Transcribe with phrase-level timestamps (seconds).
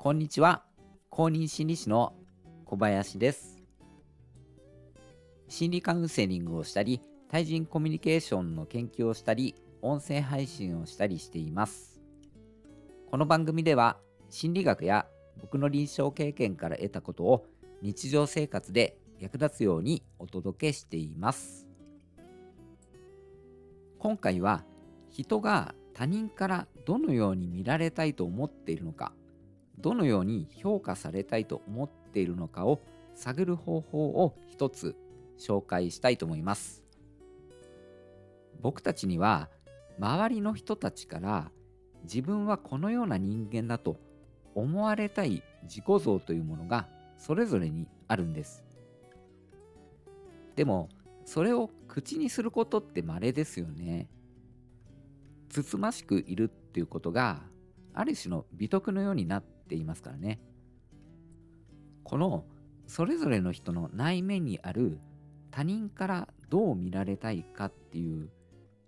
[0.00, 0.62] こんにちは。
[1.10, 2.14] 公認心理師の
[2.66, 3.58] 小林です。
[5.48, 12.00] 心理カウンセリングをしたり、対人コミュニケーションの研究をしたり、音声配信をしたりしています。
[13.10, 13.96] この番組では、
[14.30, 15.04] 心理学や
[15.40, 17.46] 僕の臨床経験から得たことを
[17.82, 21.66] 日常生活で役立つようにお届けしています。
[23.98, 24.64] 今回は
[25.10, 29.12] 人が他人からどのように見られたいと思っているのか
[29.78, 32.80] どのように評価されたいと思っているのかを
[33.14, 34.96] 探る方法を一つ
[35.38, 36.82] 紹介したいと思います。
[38.60, 39.48] 僕たちには
[39.98, 41.50] 周りの人たちから
[42.04, 43.96] 自分はこのような人間だと
[44.54, 48.64] 思われたい自己像というものがそれぞれにあるんです。
[50.56, 50.88] でも
[51.24, 54.08] それを口にすることって稀ですよね。
[55.48, 57.42] つつましくいるっていうことが
[57.94, 60.40] ある種の美徳のようになってって言いますからね。
[62.04, 62.46] この
[62.86, 64.98] それぞれの人の内面にある
[65.50, 68.30] 他人からどう見られたいかっていう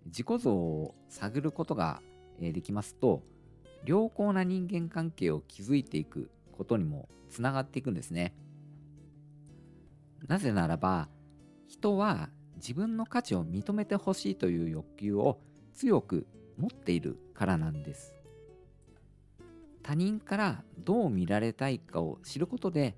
[0.06, 2.00] 自己像を探ることが
[2.40, 3.22] できますと
[3.84, 8.34] 良好な人間関係を築いていくことにもつながっていくんですね。
[10.26, 11.10] なぜならば
[11.68, 15.40] 人は自分の価値を認めてほしいという欲求を
[15.74, 16.26] 強く
[16.58, 18.19] 持っているからなんです。
[19.90, 22.94] 他人からどう見られたいかを知ることで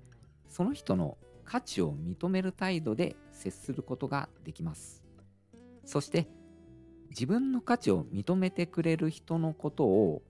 [0.47, 5.03] その人の価値を認める態度で接することができます。
[5.85, 6.27] そして
[7.09, 10.21] 自分の価値を認めてくれる人のことを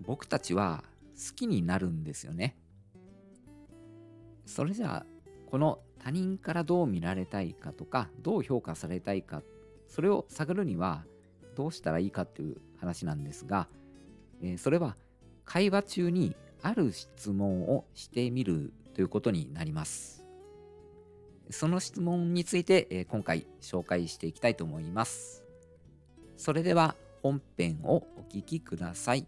[0.00, 0.84] 僕たちは
[1.16, 2.58] 好きになるんですよね。
[4.44, 5.06] それじゃあ
[5.46, 9.42] この他人からどう見られたいかとかどう評価されたいか
[9.88, 11.06] それを探るには
[11.56, 13.66] どうしたらいいかっていう話なんですが、
[14.42, 14.94] えー、それは
[15.44, 20.24] 会話中にある質問をしてみるということになります。
[21.50, 25.44] その質問について、え、今回紹介していきたいと思います。
[26.36, 29.26] それでは本編をお聞きください。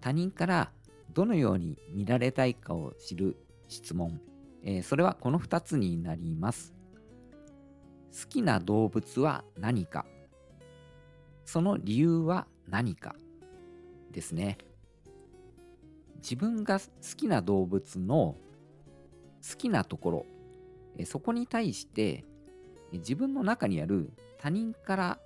[0.00, 0.70] 他人から
[1.14, 3.36] どのように見られたいかを知る
[3.68, 4.20] 質問、
[4.62, 6.74] えー、それはこの2つになります。
[8.12, 10.04] 好きな動物は何か
[11.44, 13.14] その理由は何か？
[14.10, 14.58] ですね。
[16.16, 18.36] 自分が好きな動物の
[19.46, 20.26] 好きなとこ
[20.98, 22.24] ろそこに対して
[22.92, 25.18] 自分の中にある他人から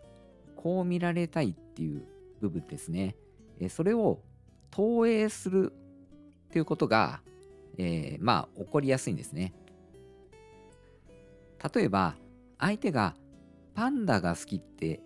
[0.56, 2.02] こう見られたいっていう
[2.40, 3.14] 部分ですね。
[3.68, 4.20] それを
[4.70, 7.20] 投影するっていうことが、
[7.76, 9.52] えー、まあ起こりやすいんですね。
[11.74, 12.16] 例えば
[12.58, 13.14] 相手が
[13.74, 15.00] パンダが好きって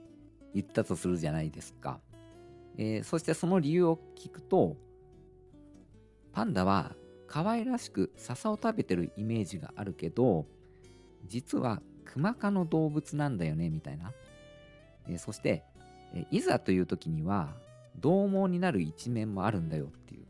[0.55, 2.01] 言ったとするじゃないですか。
[2.77, 4.77] えー、そしてその理由を聞くと、
[6.33, 6.95] パンダは
[7.27, 10.47] 可愛らしく笹を食べてるイメージがあるけど、
[11.27, 14.13] 実はクマ科の動物なんだよね、みたいな。
[15.09, 15.63] えー、そして、
[16.15, 17.55] えー、いざという時には、
[18.01, 20.27] 獰猛になる一面もあるんだよっていう。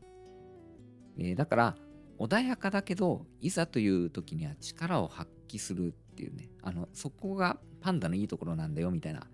[1.19, 1.77] えー、だから、
[2.19, 9.27] 穏やかだけど、いざという時には力を発揮するっていうね、あの、そこがパンダのいいところなんだよみたいな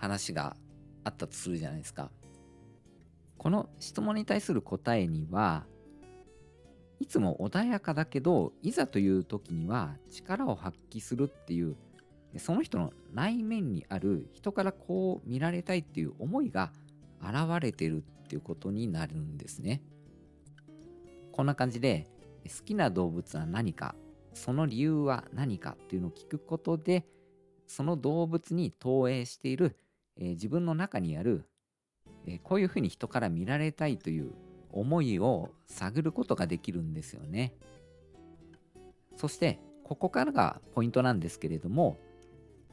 [0.00, 0.56] 話が
[1.04, 2.10] あったとするじゃないですか。
[3.36, 5.66] この質問に対する答えには、
[6.98, 11.76] いつも穏やかだけど、いざという時には力を発揮するっていう、
[12.38, 16.72] その人の内面にある人からこう見られたいっていう思いが
[17.22, 19.82] 現れてるっていうことになるんですね。
[21.32, 22.06] こんな感じで、
[22.44, 23.94] 好きな動物は何か
[24.32, 27.04] その理由は何かっていうのを聞くことで
[27.66, 29.76] その動物に投影している、
[30.20, 31.44] えー、自分の中にある、
[32.26, 34.32] えー、こういうふうに人から見られたいという
[34.70, 37.54] 思いを探ることができるんですよね。
[39.16, 41.98] そしてここからがポイントなんですけれども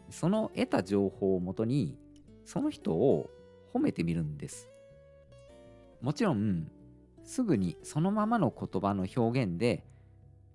[0.10, 1.98] その得た情報をもとに
[2.46, 3.30] その人を
[3.74, 4.70] 褒めてみるんです。
[6.02, 6.70] もちろん
[7.24, 9.84] すぐにそのままの言葉の表現で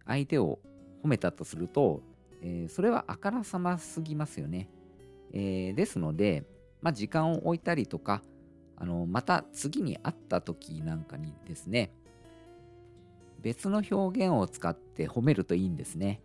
[0.07, 0.59] 相手を
[1.05, 2.01] 褒めたとすると、
[2.41, 4.71] えー、それはあからさますぎますよね。
[5.33, 6.45] えー、ですので、
[6.83, 8.23] まあ、時間を置いたりとか、
[8.77, 11.93] あのまた次に会った時なんかにですね、
[13.41, 16.21] 別の表現を使って褒めるといいんですね。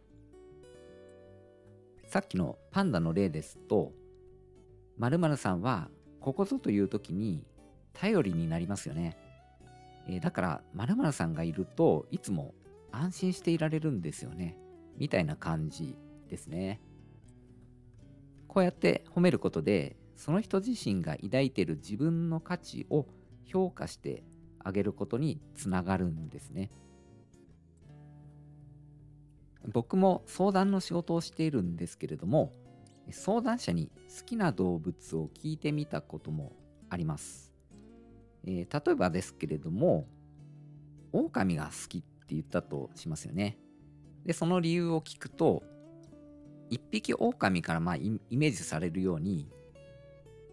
[2.08, 3.92] さっきのパンダの例ですと、
[4.98, 5.90] 〇〇さんは
[6.20, 7.44] ここぞという時に
[7.94, 9.18] 頼りになりますよね。
[10.08, 12.56] えー、だから〇〇さんがいるといつも
[12.92, 14.58] 安心していられるんですよね。
[14.98, 15.96] みたいな感じ
[16.30, 16.80] ですね。
[18.48, 23.06] こうやって褒めることで、その人自身が抱いている自分の価値を
[23.46, 24.24] 評価して
[24.60, 26.72] あげることにつながるんですね。
[29.72, 32.54] 僕も相談の仕事をしているんですけれども
[33.12, 36.54] 相談者に好きな動物を聞いてみたことも
[36.90, 37.54] あります。
[38.46, 40.08] えー、例えばですけれども
[41.12, 43.58] 狼が好きって言ったとしますよね。
[44.26, 45.64] でその理由を聞くと
[46.70, 49.48] 一匹狼からまあイメージされるように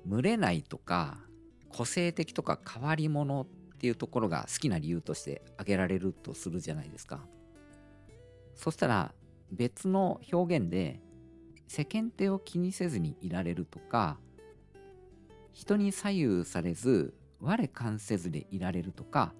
[0.06, 1.18] 群れないとか
[1.68, 3.46] 個性的とか変わり者っ
[3.78, 7.20] ていうところが好きな理由として挙げられるとするじゃないですか。
[8.54, 9.12] そしたら
[9.50, 11.00] 別の表現で
[11.66, 14.18] 世間体を気にせずにいられるとか
[15.52, 19.34] 人に左右されず我関せずでいられるとか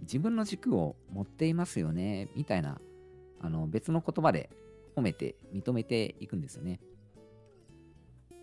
[0.00, 2.80] 自分の軸を持っていますよねみたいな
[3.40, 4.50] あの別の言葉で
[4.96, 6.80] 褒めて認めていくんですよね。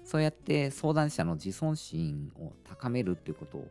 [0.07, 3.67] そうやって相談者の自尊心を高めるっていうことを、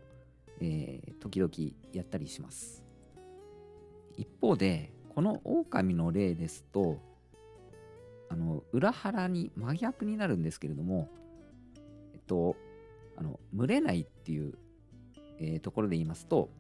[0.60, 1.50] えー、時々
[1.94, 2.84] やったりします。
[4.18, 6.98] 一方でこの狼の例ですと
[8.28, 11.08] あの裏腹に真逆になるんですけれども
[12.12, 12.54] えっと
[13.16, 14.58] あの群れないっていう、
[15.38, 16.50] えー、ところで言いますと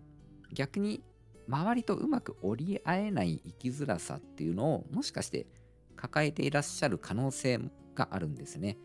[0.54, 1.02] 逆に
[1.48, 5.46] 周りとうまく折り合えない生きづらさっていうのをもしかして
[5.96, 7.60] 抱えていらっしゃる可能性
[7.94, 8.78] があるんですね。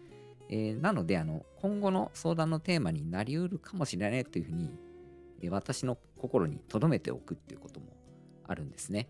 [0.51, 4.69] えー、なのであの今後の相談のテーマになりうるかもしれないというふうに、
[5.41, 7.87] えー、私の心に留めておくっていうことも
[8.45, 9.07] あるんですね。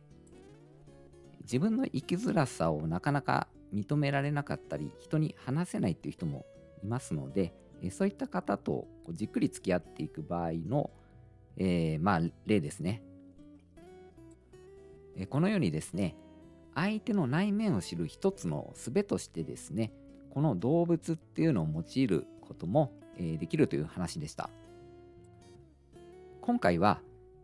[1.41, 6.45] 自分の生きづらさをなかなか認められなかったり人に話せないっていう人も
[6.83, 10.91] いますので、えー、そういった方とじっくり付き合っていく場合の、
[11.57, 13.01] えまあ例ですね。
[15.17, 16.15] えこのようにですね
[16.75, 19.91] 相手の内面を知る一つの術としてですね
[20.33, 24.49] この動物っていうのを用いることも、えできるという話でした。
[26.41, 27.01] 今回は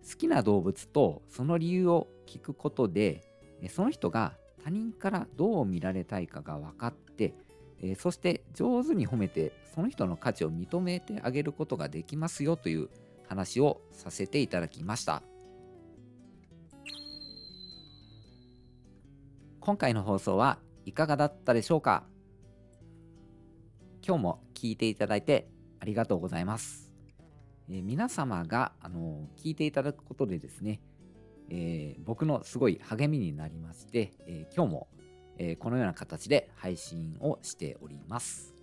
[0.09, 3.23] 好きな動物とその理由を聞くことで
[3.69, 7.33] その人が他人からどう見られたいかが分かって
[7.97, 12.89] そして上手に褒めてその人の価値を認めてあげることができますよという
[13.27, 15.21] 話をさせていただきました。
[19.59, 22.03] 今回の放送はいかがだったでしょうか？
[24.07, 25.49] 今日も聞いていただいて
[25.81, 26.93] ありがとうございます。
[27.69, 30.79] えー、皆様が、あの聞いていただくことでですね、
[31.49, 34.87] えー、僕のすごい励みになりまして、えー、今日も、
[35.37, 38.55] えこのような形で配信をしております。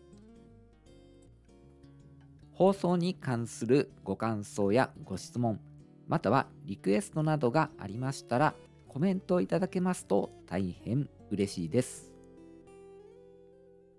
[2.52, 5.60] 放送に関するご感想やご質問、
[6.08, 8.54] またはリクエストなどがありましたら、
[8.88, 12.14] コメントいただけますと大変嬉しいです。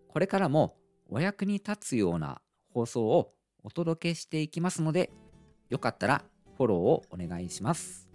[0.08, 0.76] これからも
[1.10, 2.42] お役に立つような
[2.74, 5.12] 放送をお届けしていきますので、
[5.70, 6.24] よかったら
[6.58, 8.08] フォローをお願いします。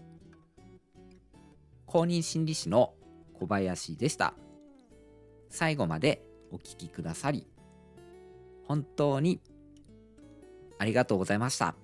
[1.86, 2.94] 公認心理師の
[3.34, 4.34] 小林でした。
[5.48, 6.22] 最後まで
[6.52, 7.46] お聴きくださり、
[8.66, 9.40] 本当に
[10.78, 11.74] ありがとうございました。